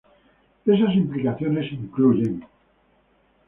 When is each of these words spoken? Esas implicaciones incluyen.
Esas 0.65 0.95
implicaciones 0.95 1.71
incluyen. 1.73 2.43